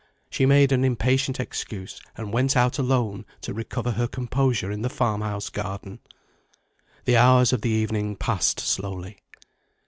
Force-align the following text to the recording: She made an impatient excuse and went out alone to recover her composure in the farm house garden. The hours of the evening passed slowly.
She 0.31 0.47
made 0.47 0.71
an 0.71 0.83
impatient 0.83 1.39
excuse 1.39 2.01
and 2.17 2.33
went 2.33 2.57
out 2.57 2.79
alone 2.79 3.23
to 3.41 3.53
recover 3.53 3.91
her 3.91 4.07
composure 4.07 4.71
in 4.71 4.81
the 4.81 4.89
farm 4.89 5.21
house 5.21 5.49
garden. 5.49 5.99
The 7.05 7.17
hours 7.17 7.53
of 7.53 7.61
the 7.61 7.69
evening 7.69 8.15
passed 8.15 8.59
slowly. 8.59 9.19